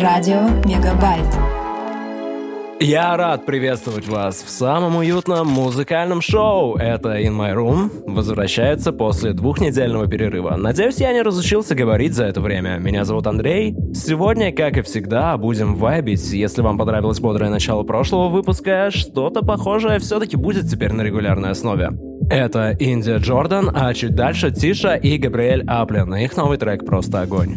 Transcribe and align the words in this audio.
Радио 0.00 0.42
Мегабайт. 0.64 1.26
Я 2.78 3.16
рад 3.16 3.44
приветствовать 3.44 4.06
вас 4.06 4.44
в 4.44 4.48
самом 4.48 4.94
уютном 4.94 5.48
музыкальном 5.48 6.20
шоу. 6.20 6.76
Это 6.76 7.20
In 7.20 7.36
My 7.36 7.52
Room 7.52 7.90
возвращается 8.06 8.92
после 8.92 9.32
двухнедельного 9.32 10.06
перерыва. 10.06 10.54
Надеюсь, 10.56 10.98
я 10.98 11.12
не 11.12 11.22
разучился 11.22 11.74
говорить 11.74 12.14
за 12.14 12.26
это 12.26 12.40
время. 12.40 12.78
Меня 12.78 13.04
зовут 13.04 13.26
Андрей. 13.26 13.74
Сегодня, 13.92 14.52
как 14.52 14.76
и 14.76 14.82
всегда, 14.82 15.36
будем 15.36 15.74
вайбить. 15.74 16.30
Если 16.30 16.62
вам 16.62 16.78
понравилось 16.78 17.18
бодрое 17.18 17.50
начало 17.50 17.82
прошлого 17.82 18.28
выпуска, 18.28 18.92
что-то 18.92 19.44
похожее 19.44 19.98
все-таки 19.98 20.36
будет 20.36 20.70
теперь 20.70 20.92
на 20.92 21.02
регулярной 21.02 21.50
основе. 21.50 21.90
Это 22.30 22.70
Индия 22.78 23.16
Джордан, 23.16 23.72
а 23.74 23.92
чуть 23.94 24.14
дальше 24.14 24.52
Тиша 24.52 24.94
и 24.94 25.18
Габриэль 25.18 25.64
Аплин. 25.66 26.14
Их 26.14 26.36
новый 26.36 26.56
трек 26.56 26.86
«Просто 26.86 27.22
огонь». 27.22 27.56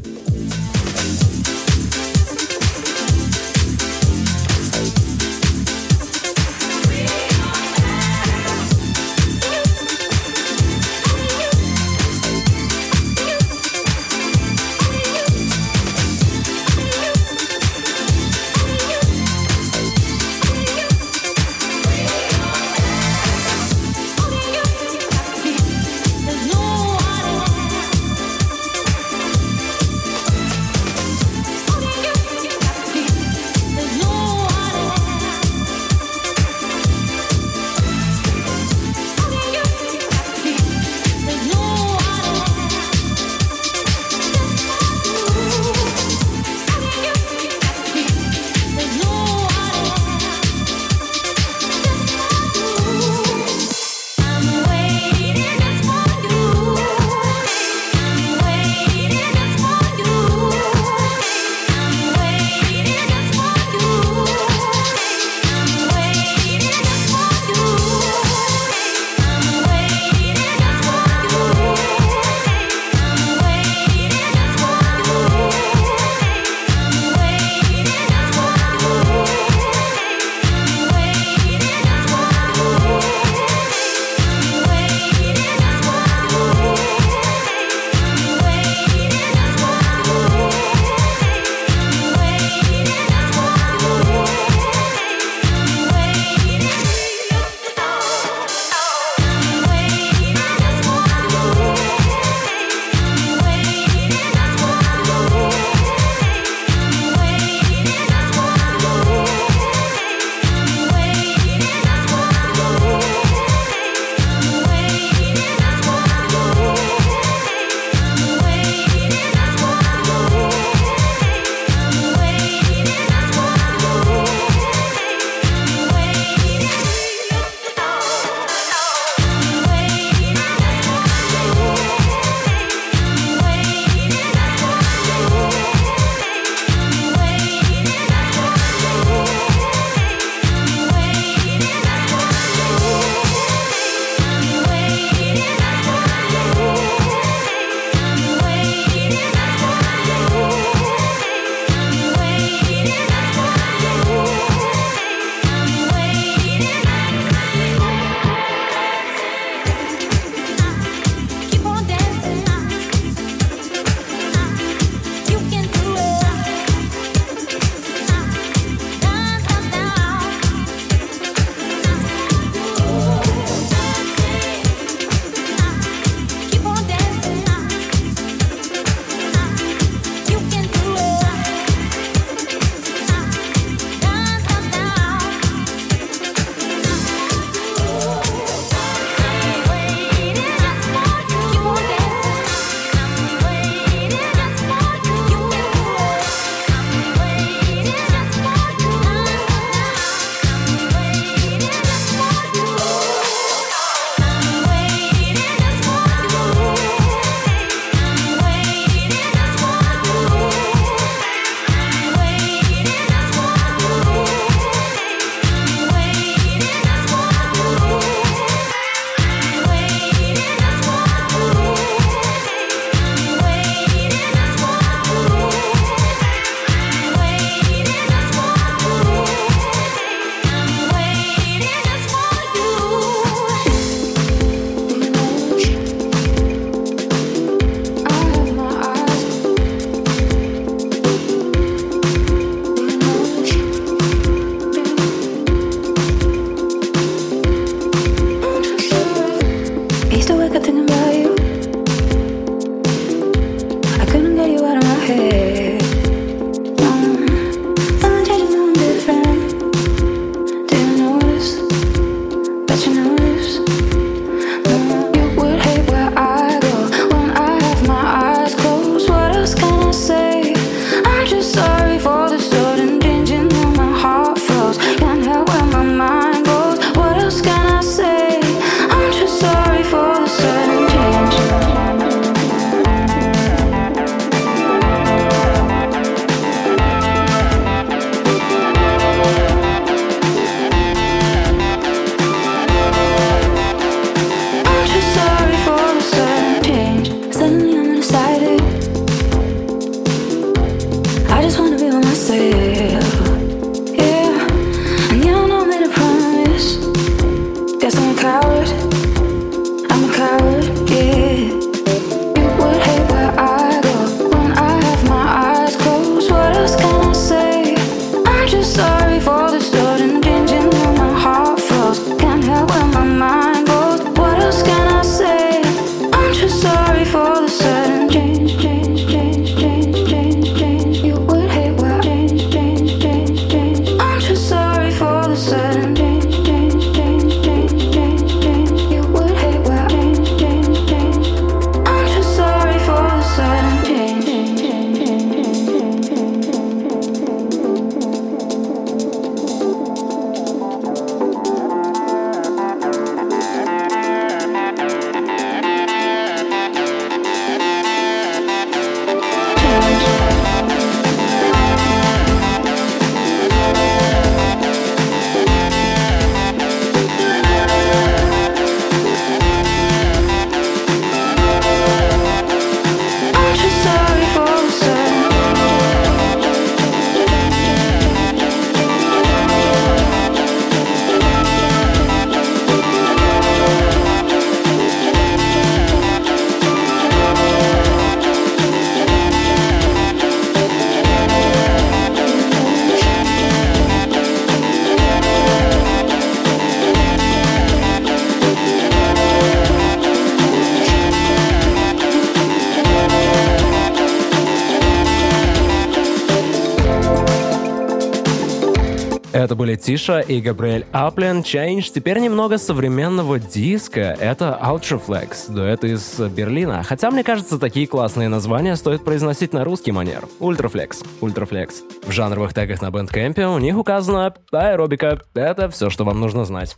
Тиша 409.81 410.19
и 410.19 410.42
Габриэль 410.42 410.86
Аплен. 410.92 411.42
Change. 411.42 411.92
Теперь 411.94 412.19
немного 412.19 412.57
современного 412.57 413.39
диска. 413.39 414.16
Это 414.19 414.60
Ultraflex, 414.62 415.51
дуэт 415.51 415.83
из 415.83 416.19
Берлина. 416.19 416.83
Хотя, 416.83 417.10
мне 417.10 417.24
кажется, 417.24 417.57
такие 417.57 417.88
классные 417.88 418.30
названия 418.30 418.75
стоит 418.75 419.04
произносить 419.04 419.54
на 419.54 419.63
русский 419.63 419.92
манер. 419.92 420.25
Ultraflex. 420.39 421.06
Ultraflex. 421.22 421.69
В 422.06 422.12
жанровых 422.12 422.54
тегах 422.54 422.81
на 422.81 422.89
Bandcamp 422.89 423.44
у 423.56 423.60
них 423.60 423.78
указано 423.78 424.33
аэробика. 424.51 425.22
Это 425.33 425.69
все, 425.69 425.89
что 425.89 426.04
вам 426.04 426.19
нужно 426.19 426.45
знать. 426.45 426.78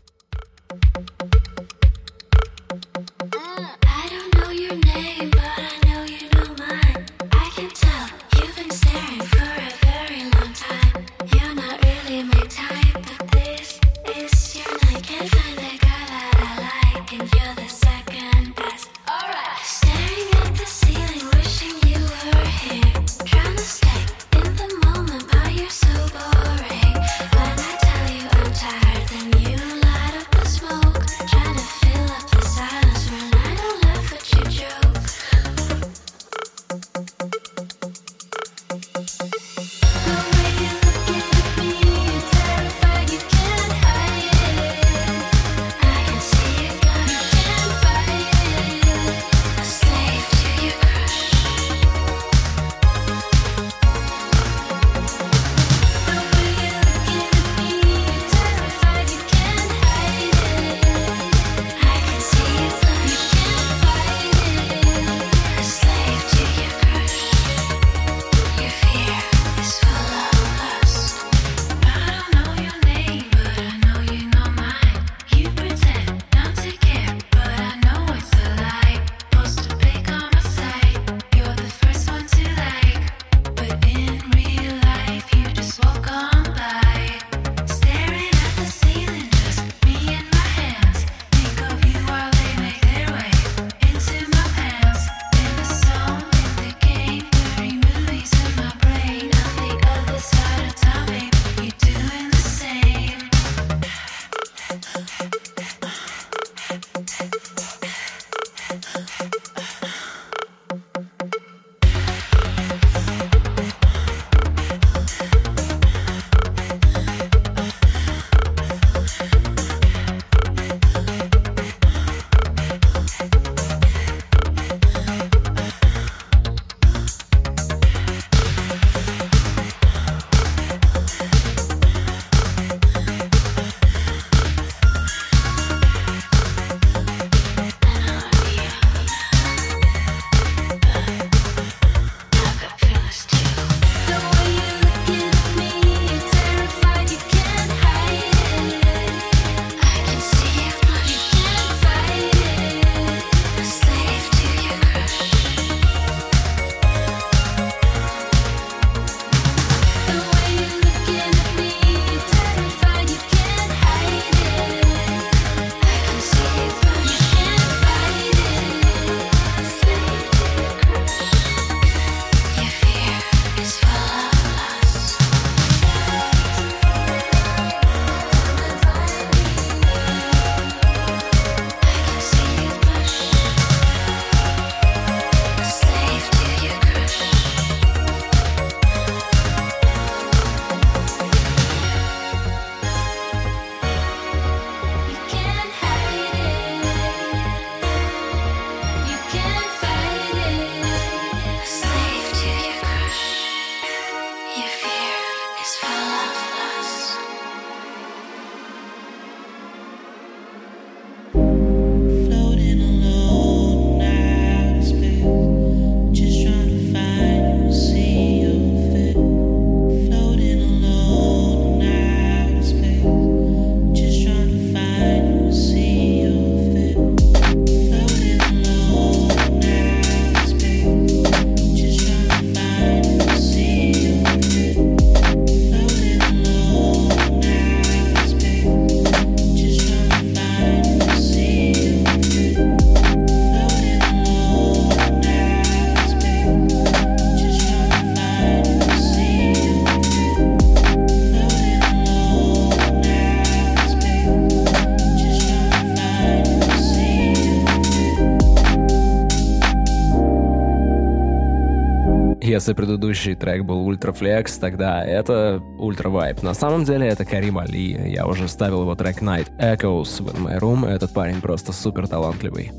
Если 262.64 262.76
предыдущий 262.76 263.36
трек 263.36 263.66
был 263.66 263.86
ultra 263.86 264.14
flex, 264.14 264.58
тогда 264.58 265.04
это 265.04 265.62
ultra 265.78 266.08
vibe. 266.08 266.44
На 266.44 266.54
самом 266.54 266.86
деле 266.86 267.06
это 267.10 267.26
Карим 267.26 267.58
Али. 267.58 268.10
Я 268.10 268.26
уже 268.26 268.48
ставил 268.48 268.84
его 268.84 268.96
трек 268.96 269.22
Night 269.22 269.52
Echoes 269.60 270.24
в 270.24 270.42
My 270.42 270.60
Room. 270.60 270.88
Этот 270.88 271.12
парень 271.12 271.42
просто 271.42 271.74
супер 271.74 272.08
талантливый. 272.08 272.72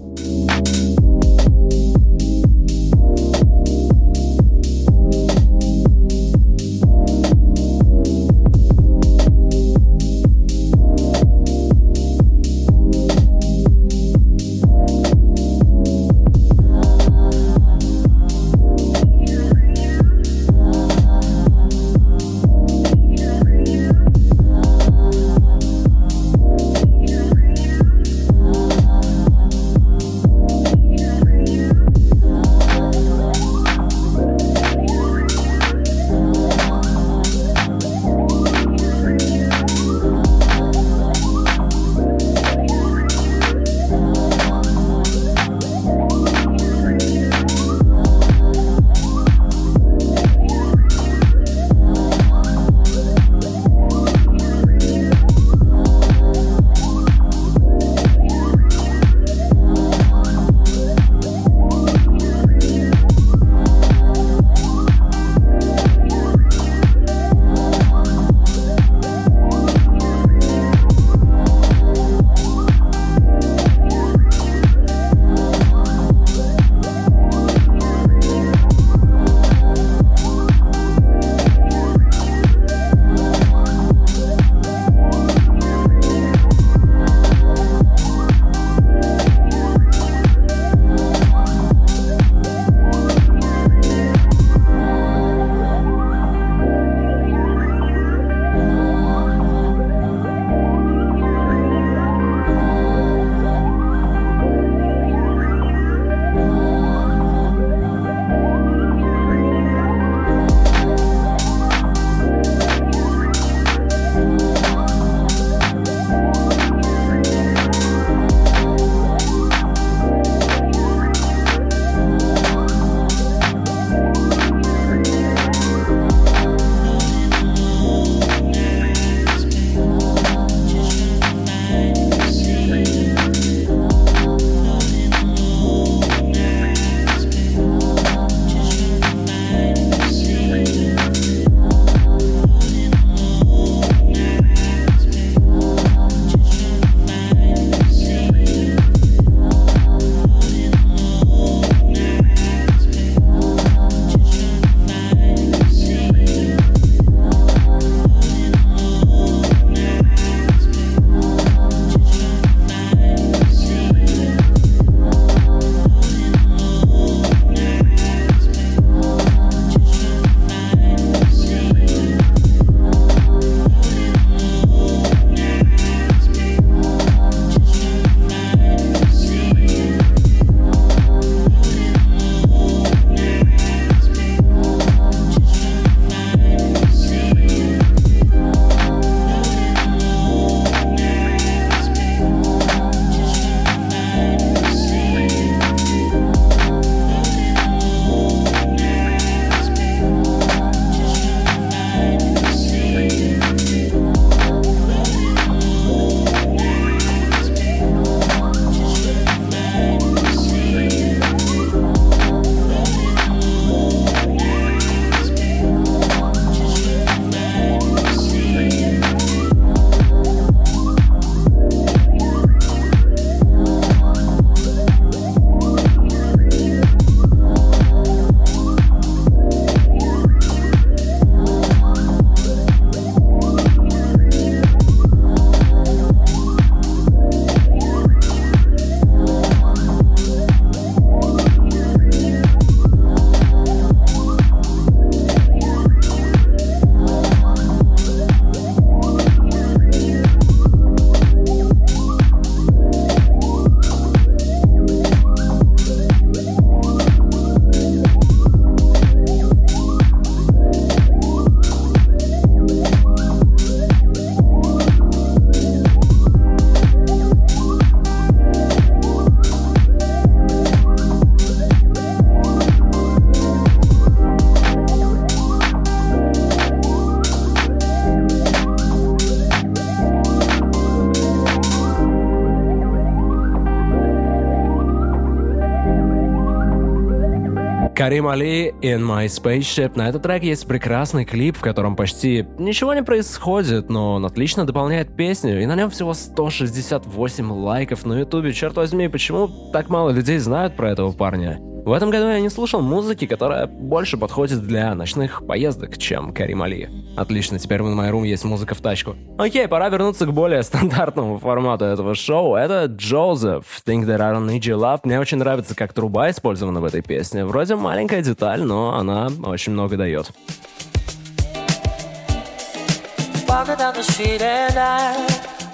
Карим 288.05 288.27
Али 288.27 288.75
«In 288.83 289.01
My 289.01 289.25
Spaceship». 289.25 289.93
На 289.97 290.11
этот 290.11 290.25
трек 290.25 290.43
есть 290.43 290.69
прекрасный 290.69 291.25
клип, 291.25 291.57
в 291.57 291.63
котором 291.63 291.97
почти 291.97 292.47
ничего 292.59 292.93
не 292.93 293.03
происходит, 293.03 293.89
но 293.89 294.17
он 294.17 294.27
отлично 294.27 294.67
дополняет 294.67 295.17
песню, 295.17 295.63
и 295.63 295.65
на 295.65 295.75
нем 295.75 295.89
всего 295.89 296.13
168 296.13 297.51
лайков 297.51 298.05
на 298.05 298.19
ютубе. 298.19 298.53
Черт 298.53 298.77
возьми, 298.77 299.09
почему 299.09 299.49
так 299.73 299.89
мало 299.89 300.11
людей 300.11 300.37
знают 300.37 300.77
про 300.77 300.91
этого 300.91 301.13
парня? 301.13 301.59
В 301.85 301.93
этом 301.93 302.09
году 302.09 302.29
я 302.29 302.41
не 302.41 302.49
слушал 302.49 302.81
музыки, 302.81 303.27
которая 303.27 303.67
больше 303.67 304.17
подходит 304.17 304.67
для 304.67 304.95
ночных 304.95 305.47
поездок, 305.47 305.99
чем 305.99 306.33
Карим 306.33 306.63
Али. 306.63 306.89
Отлично, 307.15 307.59
теперь 307.59 307.83
в 307.83 307.87
My 307.87 308.11
Room 308.11 308.27
есть 308.27 308.43
музыка 308.45 308.75
в 308.75 308.81
тачку. 308.81 309.17
Окей, 309.37 309.69
пора 309.69 309.91
вернуться 309.91 310.25
к 310.25 310.33
более 310.33 310.63
стандартному 310.65 311.39
формату 311.39 311.85
этого 311.85 312.15
шоу. 312.15 312.55
Это 312.55 312.87
Джозеф, 312.87 313.83
Think 313.87 314.07
That 314.07 314.23
I 314.23 314.33
Don't 314.33 314.49
Need 314.49 314.61
Your 314.61 314.79
Love. 314.79 315.01
Мне 315.05 315.21
очень 315.21 315.37
нравится, 315.37 315.75
как 315.75 315.93
труба 315.93 316.31
использована 316.31 316.81
в 316.81 316.87
этой 316.87 317.03
песне. 317.03 317.45
Вроде 317.45 317.77
маленькая 317.77 318.23
деталь, 318.23 318.63
но 318.63 318.97
она 318.97 319.29
очень 319.45 319.73
много 319.73 319.99
дает. 319.99 320.33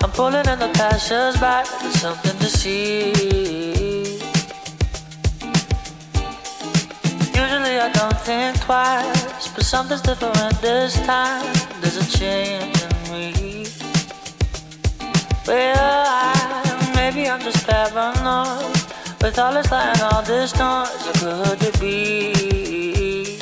I'm 0.03 0.11
pulling 0.13 0.47
in 0.47 0.59
the 0.59 0.71
passers-by, 0.73 1.63
there's 1.83 2.01
something 2.01 2.39
to 2.39 2.47
see. 2.47 3.80
I 7.79 7.89
don't 7.93 8.21
think 8.21 8.61
twice, 8.61 9.49
but 9.55 9.65
something's 9.65 10.03
different 10.03 10.61
this 10.61 10.95
time. 11.07 11.55
There's 11.81 11.97
a 11.97 12.19
change 12.19 12.77
in 12.83 13.13
me. 13.13 13.67
Well, 15.47 16.05
I, 16.07 16.93
maybe 16.97 17.29
I'm 17.29 17.41
just 17.41 17.67
paranoid. 17.67 18.75
With 19.23 19.39
all 19.39 19.53
this 19.53 19.71
light 19.71 19.93
and 19.93 20.03
all 20.03 20.23
this 20.23 20.57
noise, 20.59 21.07
it 21.07 21.61
could 21.61 21.81
be? 21.81 23.39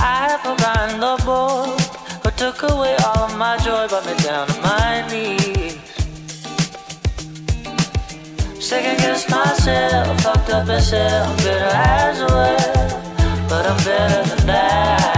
I 0.00 0.28
have 0.30 0.40
forgotten 0.40 1.00
the 1.00 1.16
boy 1.24 1.76
who 2.22 2.30
took 2.36 2.62
away 2.62 2.96
all 3.06 3.24
of 3.24 3.36
my 3.36 3.56
joy, 3.58 3.86
brought 3.88 4.06
me 4.06 4.14
down 4.24 4.48
to 4.48 4.60
my 4.62 5.06
knees. 5.10 5.43
Second 8.64 8.96
guess 8.96 9.28
myself, 9.28 10.22
fucked 10.22 10.48
up 10.48 10.66
as 10.70 10.90
I'm 10.94 11.36
bitter 11.36 11.68
as 11.68 12.18
well, 12.18 13.46
but 13.46 13.66
I'm 13.66 13.76
better 13.84 14.36
than 14.36 14.46
that. 14.46 15.13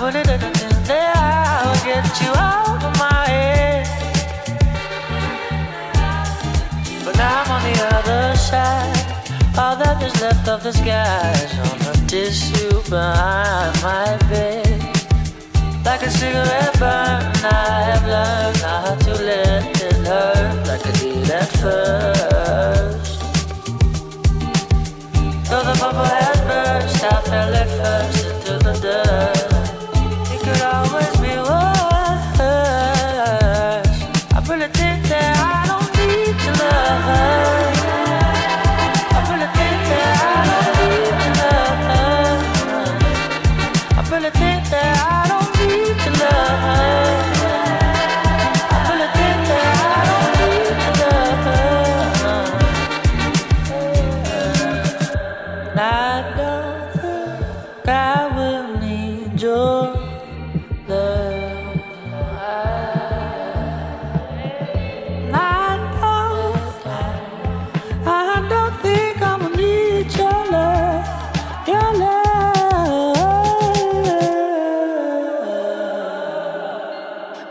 Put 0.00 0.14
it 0.14 0.30
in 0.30 0.40
the 0.40 0.50
things 0.58 0.88
that 0.88 1.12
I 1.14 1.60
will 1.66 1.82
get 1.84 2.06
you 2.22 2.32
out 2.32 2.82
of 2.88 2.92
my 2.98 3.24
head. 3.28 3.86
But 7.04 7.14
now 7.18 7.42
I'm 7.42 7.50
on 7.56 7.62
the 7.68 7.76
other 7.96 8.34
side. 8.34 8.96
All 9.58 9.76
that 9.76 10.02
is 10.02 10.18
left 10.22 10.48
of 10.48 10.62
the 10.62 10.72
skies 10.72 11.52
on 11.68 11.76
a 11.92 11.94
tissue 12.08 12.76
behind 12.88 13.74
my 13.82 14.16
bed. 14.30 14.80
Like 15.84 16.02
a 16.02 16.10
cigarette 16.10 16.76
burn, 16.80 17.20
I 17.44 17.82
have 17.90 18.06
learned 18.14 18.58
not 18.62 19.00
to 19.04 19.12
let 19.22 19.82
it 19.82 19.98
hurt 20.08 20.66
like 20.66 20.86
I 20.86 20.92
did 20.92 21.30
at 21.30 21.48
first. 21.60 22.19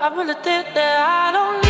I 0.01 0.07
really 0.15 0.33
think 0.35 0.73
that 0.75 0.95
I 1.09 1.31
don't 1.33 1.68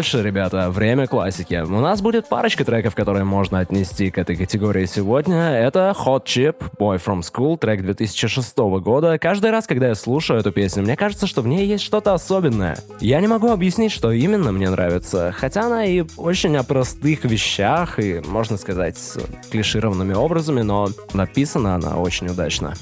Дальше, 0.00 0.22
ребята, 0.22 0.70
время 0.70 1.06
классики. 1.06 1.62
У 1.62 1.78
нас 1.78 2.00
будет 2.00 2.26
парочка 2.26 2.64
треков, 2.64 2.94
которые 2.94 3.24
можно 3.24 3.58
отнести 3.58 4.10
к 4.10 4.16
этой 4.16 4.34
категории 4.34 4.86
сегодня. 4.86 5.50
Это 5.50 5.94
Hot 6.06 6.24
Chip, 6.24 6.56
Boy 6.78 6.98
From 6.98 7.20
School, 7.20 7.58
трек 7.58 7.82
2006 7.82 8.56
года. 8.56 9.18
Каждый 9.18 9.50
раз, 9.50 9.66
когда 9.66 9.88
я 9.88 9.94
слушаю 9.94 10.40
эту 10.40 10.52
песню, 10.52 10.84
мне 10.84 10.96
кажется, 10.96 11.26
что 11.26 11.42
в 11.42 11.46
ней 11.46 11.66
есть 11.66 11.84
что-то 11.84 12.14
особенное. 12.14 12.78
Я 13.00 13.20
не 13.20 13.26
могу 13.26 13.50
объяснить, 13.50 13.92
что 13.92 14.10
именно 14.10 14.52
мне 14.52 14.70
нравится, 14.70 15.34
хотя 15.36 15.66
она 15.66 15.84
и 15.84 16.04
очень 16.16 16.56
о 16.56 16.62
простых 16.62 17.26
вещах, 17.26 17.98
и, 17.98 18.22
можно 18.26 18.56
сказать, 18.56 18.96
с 18.96 19.18
клишированными 19.50 20.14
образами, 20.14 20.62
но 20.62 20.88
написана 21.12 21.74
она 21.74 21.96
очень 21.96 22.28
удачно. 22.28 22.72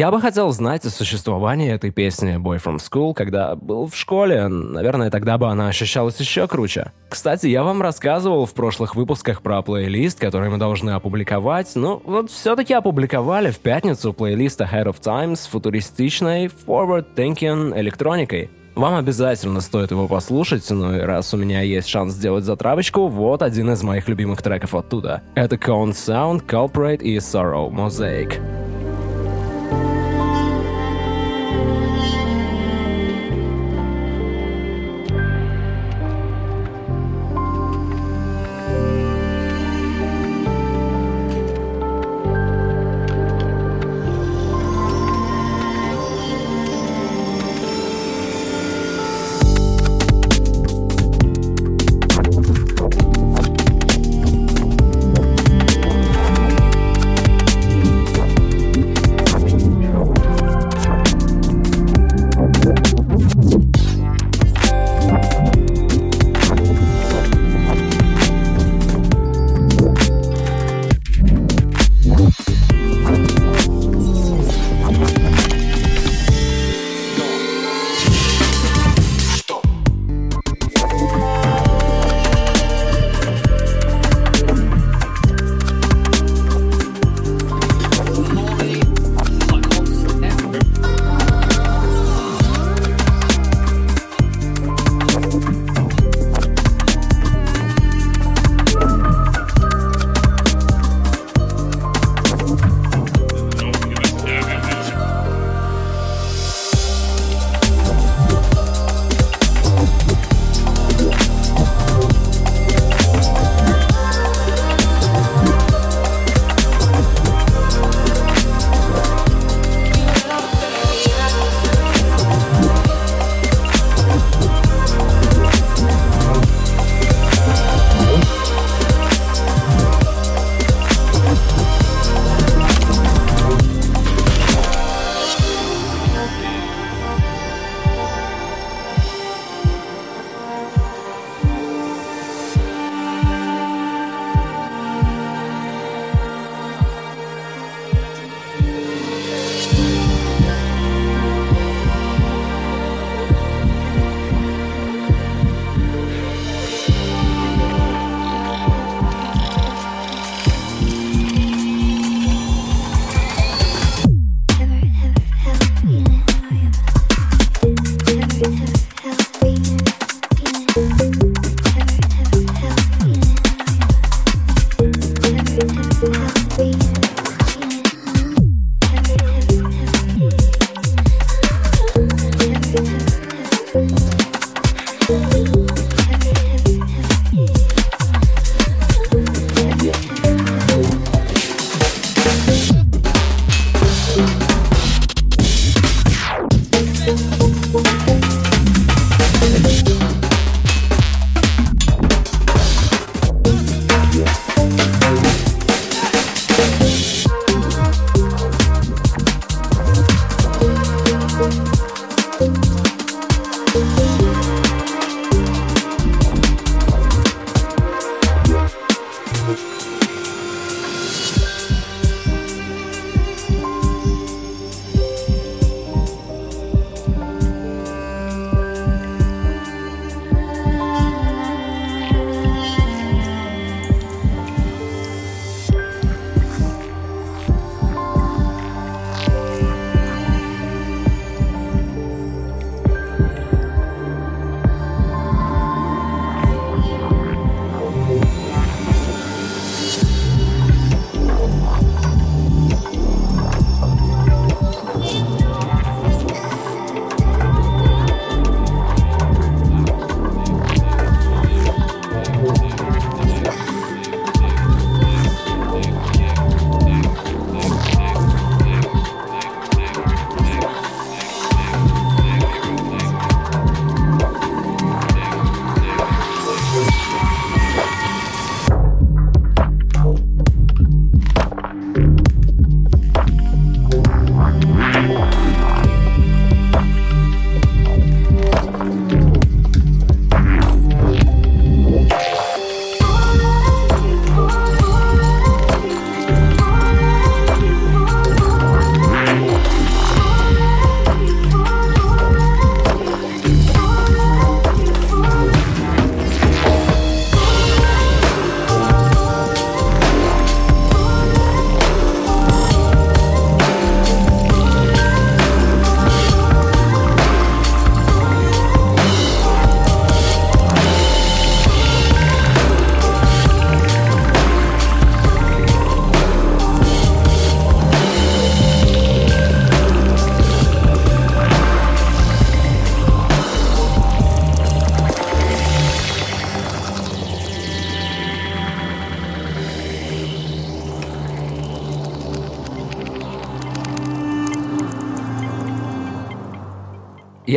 Я 0.00 0.10
бы 0.10 0.18
хотел 0.18 0.50
знать 0.50 0.86
о 0.86 0.88
существовании 0.88 1.70
этой 1.70 1.90
песни 1.90 2.36
«Boy 2.36 2.56
from 2.56 2.78
School», 2.78 3.12
когда 3.12 3.54
был 3.54 3.86
в 3.86 3.94
школе. 3.94 4.48
Наверное, 4.48 5.10
тогда 5.10 5.36
бы 5.36 5.46
она 5.48 5.68
ощущалась 5.68 6.18
еще 6.18 6.48
круче. 6.48 6.92
Кстати, 7.10 7.48
я 7.48 7.62
вам 7.62 7.82
рассказывал 7.82 8.46
в 8.46 8.54
прошлых 8.54 8.96
выпусках 8.96 9.42
про 9.42 9.60
плейлист, 9.60 10.18
который 10.18 10.48
мы 10.48 10.56
должны 10.56 10.92
опубликовать. 10.92 11.72
Ну, 11.74 12.00
вот 12.06 12.30
все-таки 12.30 12.72
опубликовали 12.72 13.50
в 13.50 13.58
пятницу 13.58 14.14
плейлист 14.14 14.62
Ahead 14.62 14.86
of 14.86 15.02
Time 15.02 15.36
с 15.36 15.46
футуристичной, 15.46 16.46
forward-thinking 16.46 17.78
электроникой. 17.78 18.48
Вам 18.76 18.94
обязательно 18.94 19.60
стоит 19.60 19.90
его 19.90 20.08
послушать, 20.08 20.64
ну 20.70 20.98
раз 21.04 21.34
у 21.34 21.36
меня 21.36 21.60
есть 21.60 21.88
шанс 21.88 22.14
сделать 22.14 22.44
затравочку, 22.44 23.08
вот 23.08 23.42
один 23.42 23.70
из 23.70 23.82
моих 23.82 24.08
любимых 24.08 24.40
треков 24.40 24.74
оттуда. 24.74 25.20
Это 25.34 25.56
Cone 25.56 25.90
Sound, 25.90 26.46
Culprit 26.46 27.02
и 27.02 27.18
Sorrow, 27.18 27.70
Mosaic. 27.70 28.59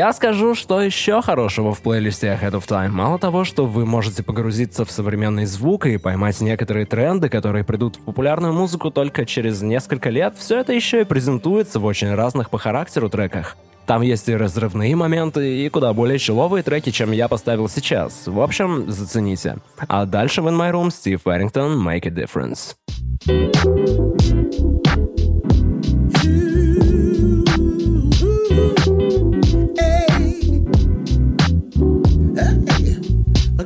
Я 0.04 0.12
скажу, 0.12 0.54
что 0.54 0.82
еще 0.82 1.22
хорошего 1.22 1.74
в 1.74 1.82
плейлисте 1.82 2.28
Ahead 2.28 2.52
of 2.52 2.68
Time. 2.68 2.90
Мало 2.90 3.18
того, 3.18 3.46
что 3.46 3.66
вы 3.66 3.86
можете 3.86 4.22
погрузиться 4.22 4.84
в 4.84 4.92
современный 4.92 5.46
звук 5.46 5.86
и 5.86 5.98
поймать 5.98 6.42
некоторые 6.42 6.86
тренды, 6.86 7.30
которые 7.30 7.64
придут 7.64 7.96
в 7.96 8.02
популярную 8.02 8.52
музыку 8.52 8.92
только 8.92 9.26
через 9.26 9.62
несколько 9.62 10.10
лет, 10.10 10.36
все 10.38 10.60
это 10.60 10.74
еще 10.74 11.00
и 11.00 11.06
презентуется 11.06 11.80
в 11.80 11.86
очень 11.86 12.14
разных 12.14 12.50
по 12.50 12.58
характеру 12.58 13.10
треках. 13.10 13.56
Там 13.86 14.02
есть 14.02 14.28
и 14.28 14.36
разрывные 14.36 14.94
моменты, 14.94 15.64
и 15.66 15.70
куда 15.70 15.94
более 15.94 16.20
человые 16.20 16.64
треки, 16.64 16.90
чем 16.90 17.14
я 17.14 17.30
поставил 17.30 17.70
сейчас. 17.70 18.28
В 18.28 18.42
общем, 18.42 18.92
зацените. 18.92 19.60
А 19.88 20.06
дальше 20.06 20.42
в 20.42 20.48
In 20.48 20.58
My 20.58 20.74
Room 20.74 20.92
Стив 20.92 21.22
Варрингтон 21.24 21.82
«Make 21.82 22.08
a 22.08 22.12
Difference». 22.12 22.76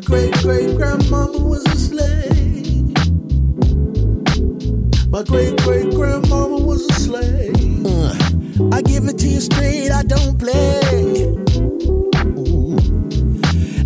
Great 0.07 0.33
great 0.35 0.77
grandmama 0.77 1.37
was 1.37 1.65
a 1.65 1.75
slave. 1.75 2.87
My 5.09 5.21
great 5.23 5.57
great 5.63 5.89
grandmama 5.91 6.57
was 6.57 6.89
a 6.89 6.93
slave. 6.93 7.85
Uh, 7.85 8.15
I 8.71 8.81
give 8.83 9.03
it 9.09 9.17
to 9.19 9.27
you 9.27 9.41
straight, 9.41 9.91
I 9.91 10.03
don't 10.03 10.39
play. 10.39 11.25
Ooh. 12.39 12.77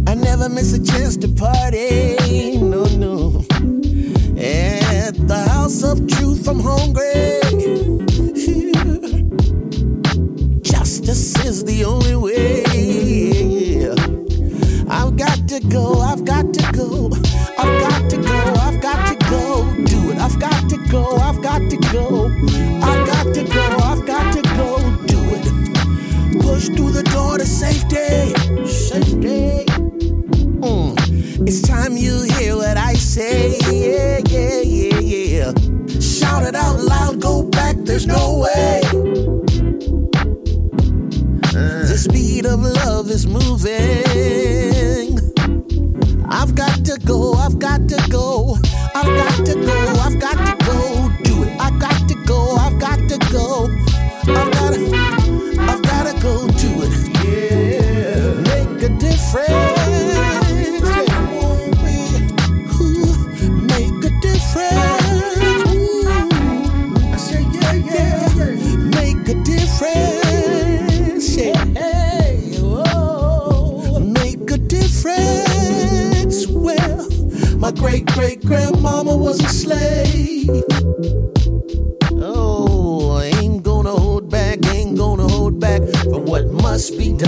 I 0.05 0.13
never 0.13 0.47
miss 0.47 0.73
a 0.73 0.83
chance 0.83 1.17
to 1.17 1.27
party. 1.27 2.57
No, 2.59 2.83
no. 3.05 3.43
At 4.37 5.15
the 5.27 5.47
house 5.49 5.83
of 5.83 6.07
truth, 6.07 6.47
I'm 6.47 6.59
hungry. 6.59 7.00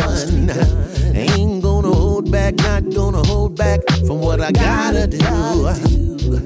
Done. 0.03 1.15
Ain't 1.15 1.61
gonna 1.61 1.93
hold 1.93 2.31
back, 2.31 2.55
not 2.55 2.89
gonna 2.93 3.23
hold 3.25 3.55
back 3.55 3.79
from 4.05 4.19
what 4.19 4.41
I 4.41 4.51
gotta 4.51 5.07
do. 5.07 5.19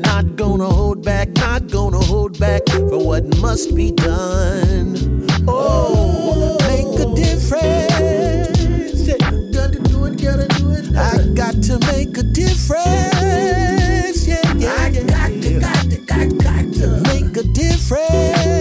Not 0.01 0.35
gonna 0.35 0.69
hold 0.69 1.03
back, 1.03 1.29
not 1.35 1.67
gonna 1.67 1.99
hold 1.99 2.37
back 2.39 2.67
for 2.69 3.03
what 3.03 3.23
must 3.37 3.75
be 3.75 3.91
done. 3.91 5.25
Oh, 5.47 6.57
make 6.67 6.99
a 6.99 7.15
difference. 7.15 9.07
Gotta 9.53 9.79
do 9.79 10.05
it, 10.05 10.21
gotta 10.21 10.47
do 10.59 10.71
it. 10.71 10.95
I 10.95 11.27
got 11.33 11.53
to 11.63 11.79
make 11.91 12.17
a 12.17 12.23
difference. 12.23 14.27
Yeah, 14.27 14.53
yeah, 14.55 14.75
I 14.79 14.89
got 14.91 15.31
to, 15.41 15.59
got 15.59 15.89
to, 15.89 15.97
got, 16.05 16.37
got 16.43 16.73
to 16.75 17.01
make 17.09 17.35
a 17.37 17.43
difference. 17.43 18.56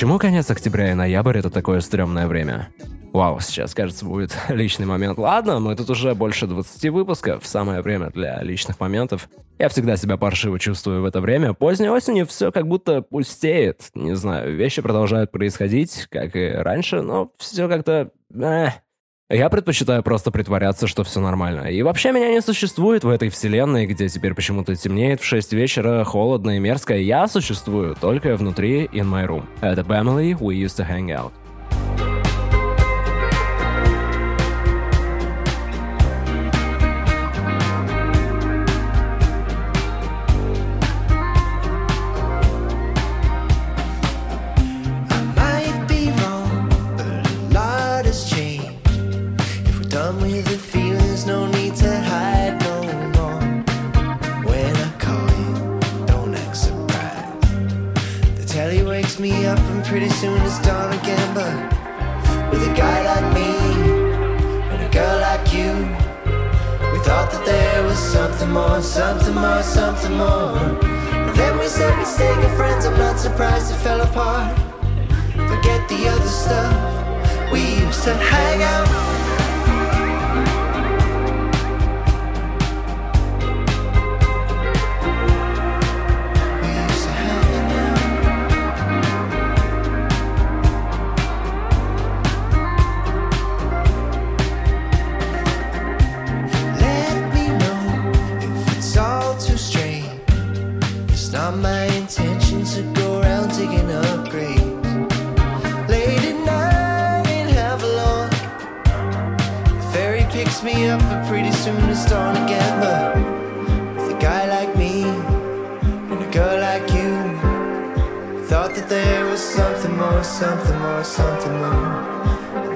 Почему 0.00 0.18
конец 0.18 0.50
октября 0.50 0.92
и 0.92 0.94
ноябрь 0.94 1.36
это 1.36 1.50
такое 1.50 1.80
стрёмное 1.80 2.26
время? 2.26 2.70
Вау, 3.12 3.38
сейчас, 3.40 3.74
кажется, 3.74 4.06
будет 4.06 4.34
личный 4.48 4.86
момент. 4.86 5.18
Ладно, 5.18 5.60
мы 5.60 5.76
тут 5.76 5.90
уже 5.90 6.14
больше 6.14 6.46
20 6.46 6.88
выпусков, 6.88 7.46
самое 7.46 7.82
время 7.82 8.08
для 8.08 8.42
личных 8.42 8.80
моментов. 8.80 9.28
Я 9.58 9.68
всегда 9.68 9.98
себя 9.98 10.16
паршиво 10.16 10.58
чувствую 10.58 11.02
в 11.02 11.04
это 11.04 11.20
время. 11.20 11.52
Поздней 11.52 11.90
осенью 11.90 12.26
все 12.26 12.50
как 12.50 12.66
будто 12.66 13.02
пустеет. 13.02 13.90
Не 13.94 14.16
знаю, 14.16 14.56
вещи 14.56 14.80
продолжают 14.80 15.32
происходить, 15.32 16.06
как 16.10 16.34
и 16.34 16.48
раньше, 16.48 17.02
но 17.02 17.32
все 17.36 17.68
как-то... 17.68 18.10
Эх. 18.34 18.72
Я 19.32 19.48
предпочитаю 19.48 20.02
просто 20.02 20.32
притворяться, 20.32 20.88
что 20.88 21.04
все 21.04 21.20
нормально. 21.20 21.68
И 21.68 21.82
вообще 21.82 22.10
меня 22.10 22.30
не 22.30 22.42
существует 22.42 23.04
в 23.04 23.08
этой 23.08 23.28
вселенной, 23.28 23.86
где 23.86 24.08
теперь 24.08 24.34
почему-то 24.34 24.74
темнеет 24.74 25.20
в 25.20 25.24
6 25.24 25.52
вечера, 25.52 26.02
холодно 26.02 26.56
и 26.56 26.58
мерзко. 26.58 26.96
Я 26.96 27.28
существую 27.28 27.94
только 27.94 28.36
внутри 28.36 28.86
In 28.86 29.08
My 29.08 29.28
Room. 29.28 29.44
Это 29.60 29.82
Family 29.82 30.36
We 30.36 30.54
Used 30.64 30.84
to 30.84 30.88
Hang 30.88 31.10
Out. 31.16 31.30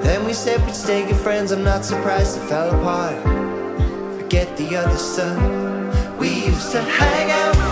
Then 0.03 0.25
we 0.25 0.33
said 0.33 0.63
we'd 0.65 0.75
stay 0.75 1.05
good 1.07 1.17
friends. 1.17 1.51
I'm 1.51 1.63
not 1.63 1.85
surprised 1.85 2.37
it 2.37 2.47
fell 2.47 2.69
apart. 2.69 3.21
Forget 4.21 4.55
the 4.57 4.75
other 4.75 4.97
stuff. 4.97 6.19
We 6.19 6.45
used 6.45 6.71
to 6.71 6.81
hang 6.81 7.31
out. 7.31 7.64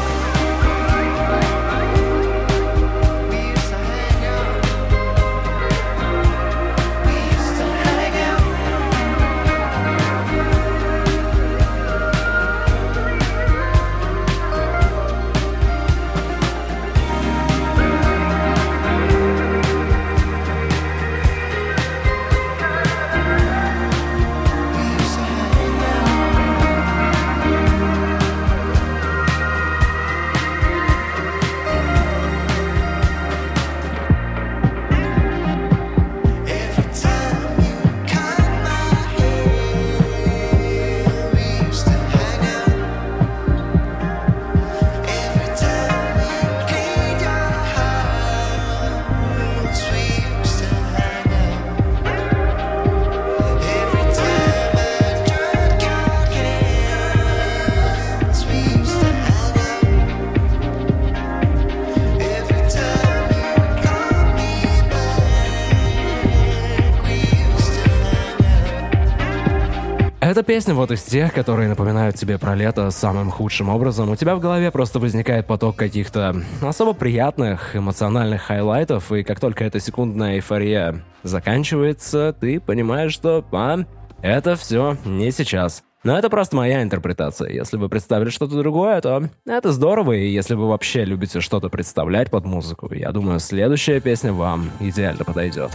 Песня 70.46 70.74
вот 70.74 70.92
из 70.92 71.04
тех, 71.04 71.34
которые 71.34 71.70
напоминают 71.70 72.16
тебе 72.16 72.38
про 72.38 72.56
лето 72.56 72.90
самым 72.92 73.30
худшим 73.30 73.70
образом. 73.70 74.10
У 74.10 74.16
тебя 74.16 74.36
в 74.36 74.40
голове 74.40 74.72
просто 74.72 75.00
возникает 75.00 75.48
поток 75.48 75.76
каких-то 75.76 76.36
особо 76.62 76.94
приятных 76.94 77.76
эмоциональных 77.76 78.42
хайлайтов, 78.42 79.12
и 79.12 79.24
как 79.24 79.40
только 79.40 79.64
эта 79.64 79.80
секундная 79.80 80.36
эйфория 80.36 81.04
заканчивается, 81.22 82.36
ты 82.38 82.60
понимаешь, 82.60 83.14
что 83.14 83.46
а, 83.52 83.80
это 84.22 84.56
все 84.56 84.98
не 85.06 85.32
сейчас. 85.32 85.84
Но 86.04 86.18
это 86.18 86.30
просто 86.30 86.56
моя 86.58 86.84
интерпретация. 86.84 87.50
Если 87.50 87.78
вы 87.78 87.88
представили 87.88 88.30
что-то 88.30 88.58
другое, 88.58 89.00
то 89.00 89.30
это 89.46 89.72
здорово, 89.72 90.14
и 90.14 90.28
если 90.28 90.56
вы 90.56 90.68
вообще 90.68 91.06
любите 91.06 91.40
что-то 91.40 91.70
представлять 91.70 92.30
под 92.30 92.46
музыку, 92.46 92.94
я 92.94 93.12
думаю, 93.12 93.40
следующая 93.40 94.02
песня 94.02 94.34
вам 94.34 94.72
идеально 94.82 95.24
подойдет. 95.24 95.72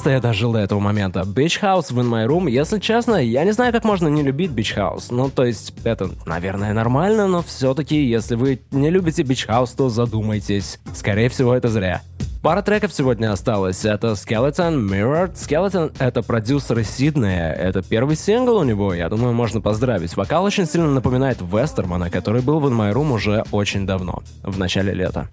Наконец-то 0.00 0.26
я 0.26 0.32
дожил 0.32 0.52
до 0.52 0.60
этого 0.60 0.80
момента. 0.80 1.20
Beach 1.20 1.60
House 1.60 1.92
в 1.92 1.98
In 1.98 2.08
My 2.08 2.26
Room, 2.26 2.50
если 2.50 2.78
честно, 2.78 3.16
я 3.16 3.44
не 3.44 3.52
знаю, 3.52 3.70
как 3.70 3.84
можно 3.84 4.08
не 4.08 4.22
любить 4.22 4.50
Beach 4.50 4.74
House. 4.74 5.08
Ну, 5.10 5.28
то 5.28 5.44
есть, 5.44 5.74
это, 5.84 6.10
наверное, 6.24 6.72
нормально, 6.72 7.26
но 7.26 7.42
все-таки, 7.42 8.02
если 8.02 8.34
вы 8.34 8.62
не 8.70 8.88
любите 8.88 9.22
Beach 9.22 9.46
House, 9.46 9.74
то 9.76 9.90
задумайтесь. 9.90 10.78
Скорее 10.94 11.28
всего, 11.28 11.54
это 11.54 11.68
зря. 11.68 12.00
Пара 12.42 12.62
треков 12.62 12.94
сегодня 12.94 13.30
осталось. 13.30 13.84
Это 13.84 14.12
Skeleton, 14.12 14.88
Mirrored. 14.88 15.34
Skeleton— 15.34 15.92
это 15.98 16.22
продюсер 16.22 16.78
из 16.78 16.88
Сиднея. 16.88 17.52
Это 17.52 17.82
первый 17.82 18.16
сингл 18.16 18.56
у 18.56 18.64
него, 18.64 18.94
я 18.94 19.10
думаю, 19.10 19.34
можно 19.34 19.60
поздравить. 19.60 20.16
Вокал 20.16 20.44
очень 20.44 20.66
сильно 20.66 20.90
напоминает 20.90 21.42
Вестермана, 21.42 22.08
который 22.08 22.40
был 22.40 22.58
в 22.60 22.66
In 22.66 22.72
My 22.72 22.94
Room 22.94 23.12
уже 23.12 23.44
очень 23.52 23.84
давно, 23.86 24.22
в 24.42 24.58
начале 24.58 24.94
лета. 24.94 25.28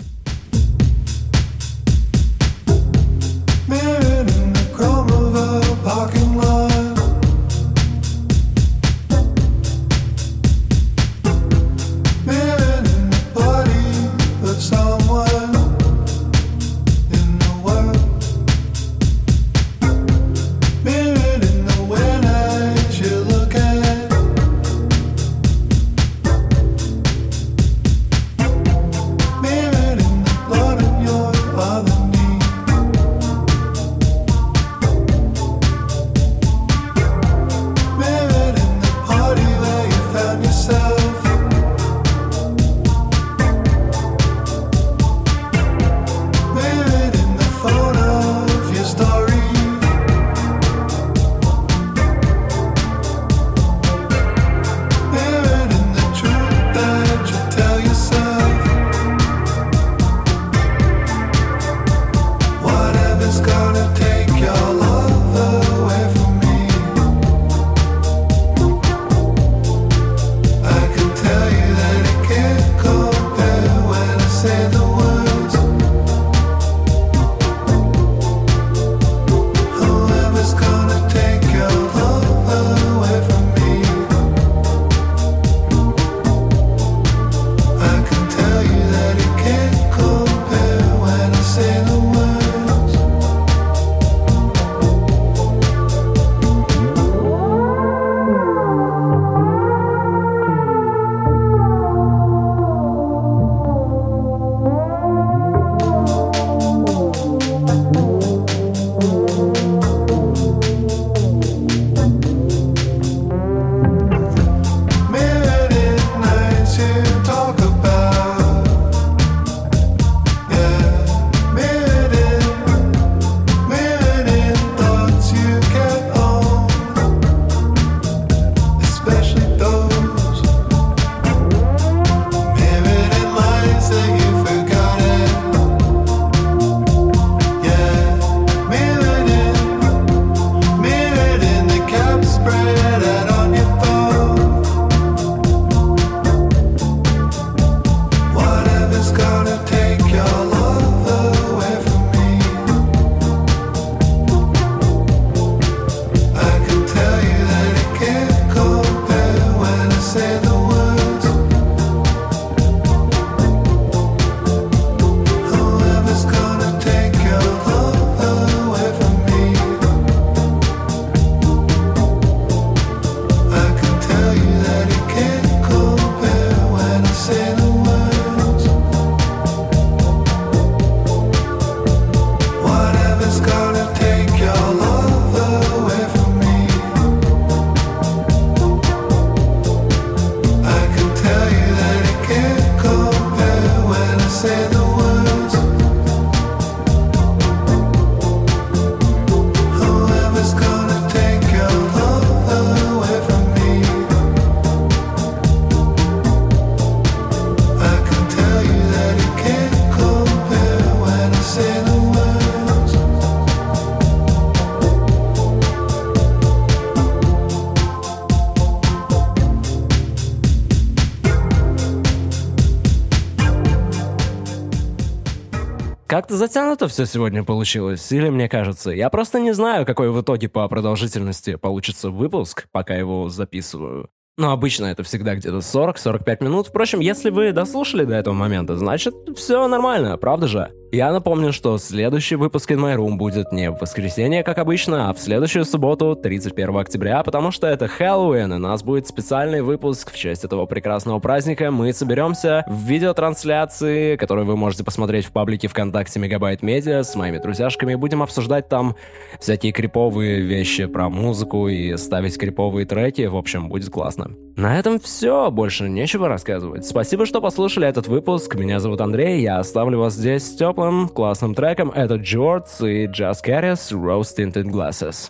Затянуто 226.38 226.88
все 226.88 227.08
сегодня 227.08 227.44
получилось, 227.44 228.12
или 228.12 228.30
мне 228.30 228.48
кажется. 228.48 228.92
Я 228.92 229.10
просто 229.10 229.40
не 229.40 229.54
знаю, 229.54 229.88
какой 229.88 230.12
в 230.12 230.22
итоге 230.22 230.48
по 230.48 230.68
продолжительности 230.68 231.56
получится 231.56 232.12
выпуск, 232.12 232.68
пока 232.72 232.94
его 232.94 233.28
записываю. 233.28 234.12
Но 234.38 234.52
обычно 234.52 234.86
это 234.86 235.02
всегда 235.02 235.34
где-то 235.34 235.58
40-45 235.58 236.44
минут. 236.44 236.68
Впрочем, 236.68 237.00
если 237.00 237.32
вы 237.32 237.54
дослушали 237.54 238.06
до 238.06 238.14
этого 238.14 238.36
момента, 238.36 238.78
значит, 238.78 239.16
все 239.36 239.68
нормально, 239.68 240.16
правда 240.18 240.48
же? 240.48 240.72
Я 240.92 241.12
напомню, 241.12 241.52
что 241.52 241.78
следующий 241.78 242.38
выпуск 242.38 242.72
In 242.72 242.78
My 242.78 242.96
Room 242.96 243.18
будет 243.18 243.52
не 243.52 243.70
в 243.70 243.78
воскресенье, 243.78 244.42
как 244.42 244.58
обычно, 244.58 245.10
а 245.10 245.14
в 245.14 245.20
следующую 245.20 245.66
субботу, 245.66 246.16
31 246.16 246.78
октября, 246.78 247.24
потому 247.24 247.52
что 247.52 247.68
это 247.68 247.90
Хэллоуин, 247.90 248.54
и 248.54 248.56
у 248.56 248.60
нас 248.60 248.84
будет 248.84 249.06
специальный 249.06 249.62
выпуск 249.62 250.14
в 250.14 250.16
честь 250.16 250.46
этого 250.46 250.66
прекрасного 250.66 251.20
праздника. 251.20 251.72
Мы 251.72 251.92
соберемся 251.92 252.64
в 252.68 252.86
видеотрансляции, 252.86 254.16
которую 254.16 254.48
вы 254.48 254.56
можете 254.56 254.86
посмотреть 254.86 255.26
в 255.26 255.34
паблике 255.34 255.68
ВКонтакте 255.68 256.22
Мегабайт 256.22 256.62
Медиа 256.64 257.04
с 257.04 257.14
моими 257.16 257.40
друзьяшками. 257.40 257.96
Будем 257.96 258.24
обсуждать 258.24 258.70
там 258.70 258.96
всякие 259.42 259.74
криповые 259.74 260.40
вещи 260.40 260.86
про 260.86 261.10
музыку 261.10 261.68
и 261.68 261.98
ставить 261.98 262.38
криповые 262.38 262.86
треки. 262.86 263.26
В 263.26 263.36
общем, 263.36 263.68
будет 263.68 263.90
классно. 263.90 264.47
На 264.58 264.80
этом 264.80 265.00
все, 265.00 265.52
больше 265.52 265.88
нечего 265.88 266.28
рассказывать. 266.28 266.84
Спасибо, 266.84 267.28
что 267.28 267.42
послушали 267.42 267.88
этот 267.88 268.08
выпуск. 268.08 268.56
Меня 268.56 268.80
зовут 268.80 269.02
Андрей, 269.02 269.40
я 269.44 269.60
оставлю 269.60 270.00
вас 270.00 270.16
здесь 270.16 270.48
с 270.48 270.56
теплым, 270.56 271.10
классным 271.10 271.54
треком. 271.54 271.92
Это 271.92 272.16
Джордж 272.16 272.84
и 272.84 273.06
Just 273.06 273.46
Carries 273.46 273.92
Rose 273.92 274.36
Tinted 274.36 274.64
Glasses. 274.64 275.30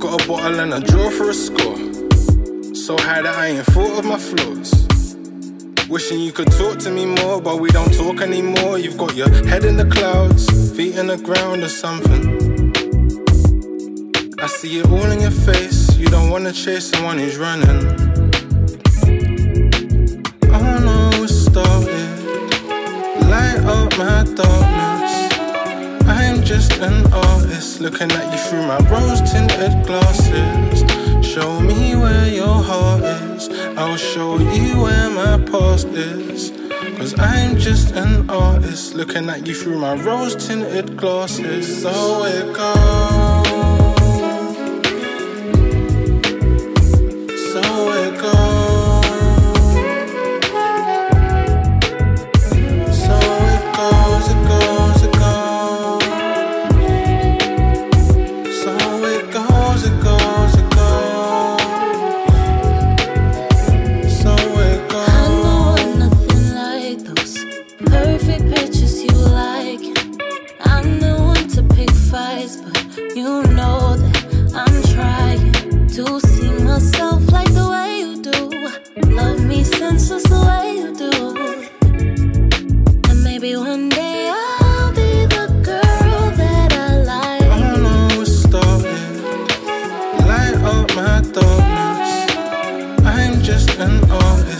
Got 0.00 0.20
a 0.20 0.26
bottle 0.26 0.58
and 0.58 0.74
a 0.74 0.80
draw 0.80 1.10
for 1.10 1.30
a 1.30 1.32
score. 1.32 1.76
So 2.74 2.96
high 2.98 3.22
that 3.22 3.36
I 3.38 3.50
ain't 3.50 3.66
thought 3.66 4.00
of 4.00 4.04
my 4.04 4.18
flaws. 4.18 4.91
Wishing 5.88 6.20
you 6.20 6.32
could 6.32 6.50
talk 6.52 6.78
to 6.78 6.90
me 6.90 7.04
more, 7.04 7.40
but 7.40 7.60
we 7.60 7.68
don't 7.70 7.92
talk 7.92 8.20
anymore. 8.20 8.78
You've 8.78 8.96
got 8.96 9.14
your 9.14 9.28
head 9.46 9.64
in 9.64 9.76
the 9.76 9.84
clouds, 9.84 10.46
feet 10.76 10.96
in 10.96 11.06
the 11.06 11.18
ground 11.18 11.62
or 11.62 11.68
something. 11.68 12.72
I 14.38 14.46
see 14.46 14.78
it 14.78 14.86
all 14.86 15.10
in 15.10 15.20
your 15.20 15.30
face. 15.30 15.94
You 15.96 16.06
don't 16.06 16.30
wanna 16.30 16.52
chase 16.52 16.90
someone 16.90 17.18
who's 17.18 17.36
running. 17.36 17.86
Oh 20.50 20.78
no, 20.88 21.10
it 21.22 21.28
started. 21.28 22.10
Light 23.28 23.60
up 23.64 23.96
my 23.98 24.24
darkness. 24.34 25.12
I'm 26.06 26.42
just 26.42 26.72
an 26.78 27.12
artist 27.12 27.80
looking 27.80 28.10
at 28.10 28.32
you 28.32 28.38
through 28.48 28.66
my 28.66 28.78
rose 28.90 29.20
tinted 29.30 29.86
glasses. 29.86 31.01
Show 31.32 31.60
me 31.60 31.96
where 31.96 32.28
your 32.28 32.62
heart 32.62 33.02
is. 33.04 33.48
I'll 33.78 33.96
show 33.96 34.36
you 34.36 34.82
where 34.82 35.08
my 35.08 35.42
past 35.50 35.86
is. 35.86 36.50
Cause 36.98 37.18
I'm 37.18 37.56
just 37.56 37.94
an 37.94 38.28
artist 38.28 38.92
looking 38.92 39.30
at 39.30 39.46
you 39.46 39.54
through 39.54 39.78
my 39.78 39.94
rose 39.94 40.36
tinted 40.36 40.98
glasses. 40.98 41.80
So 41.80 42.24
it 42.26 42.54
goes. 42.54 43.31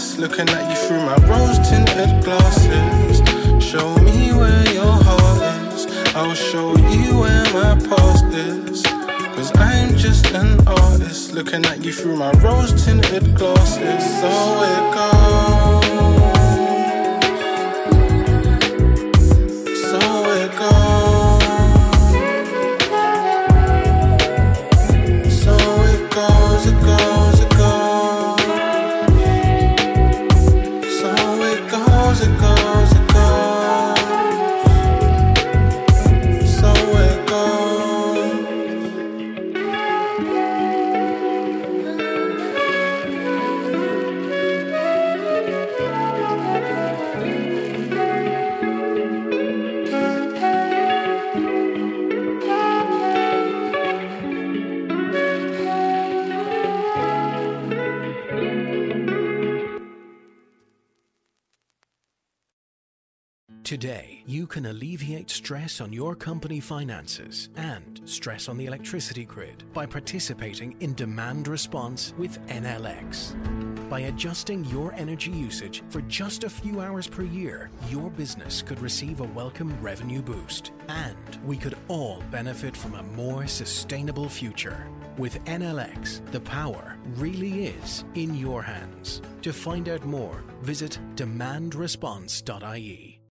Artist 0.03 0.19
looking 0.19 0.49
at 0.49 0.69
you 0.69 0.89
through 0.89 1.05
my 1.07 1.17
rose 1.29 1.59
tinted 1.69 2.25
glasses. 2.25 3.19
Show 3.65 3.95
me 3.99 4.33
where 4.33 4.73
your 4.73 4.97
heart 5.05 5.73
is. 5.73 5.87
I'll 6.17 6.35
show 6.35 6.77
you 6.77 7.21
where 7.21 7.45
my 7.53 7.79
past 7.89 8.25
is. 8.35 8.83
Cause 9.37 9.53
I'm 9.57 9.97
just 9.97 10.27
an 10.33 10.67
artist 10.67 11.35
looking 11.35 11.65
at 11.67 11.85
you 11.85 11.93
through 11.93 12.17
my 12.17 12.33
rose 12.43 12.85
tinted 12.85 13.37
glasses. 13.37 14.03
So 14.21 14.31
it 14.63 14.95
goes. 14.95 15.82
Stress 65.43 65.81
on 65.81 65.93
your 65.93 66.15
company 66.15 66.61
finances 66.61 67.49
and 67.57 68.01
stress 68.05 68.49
on 68.49 68.57
the 68.57 68.67
electricity 68.67 69.25
grid 69.25 69.65
by 69.73 69.85
participating 69.85 70.77
in 70.79 70.95
demand 70.95 71.49
response 71.49 72.15
with 72.17 72.39
NLX. 72.47 73.35
By 73.91 74.03
adjusting 74.03 74.65
your 74.67 74.93
energy 74.93 75.33
usage 75.33 75.83
for 75.89 76.01
just 76.03 76.45
a 76.45 76.49
few 76.49 76.81
hours 76.81 77.09
per 77.09 77.25
year, 77.25 77.73
your 77.91 78.09
business 78.09 78.63
could 78.63 78.79
receive 78.79 79.21
a 79.21 79.33
welcome 79.35 79.77
revenue 79.83 80.23
boost, 80.23 80.71
and 80.87 81.41
we 81.45 81.57
could 81.57 81.77
all 81.89 82.23
benefit 82.31 82.77
from 82.77 82.95
a 82.95 83.03
more 83.03 83.49
sustainable 83.49 84.29
future. 84.29 84.87
With 85.19 85.45
NLX, 85.47 86.25
the 86.31 86.41
power 86.43 86.97
really 87.17 87.67
is 87.67 88.05
in 88.15 88.37
your 88.37 88.63
hands. 88.63 89.23
To 89.43 89.53
find 89.53 89.89
out 89.89 90.07
more, 90.07 90.45
visit 90.63 91.01
demandresponse.ie. 91.17 93.12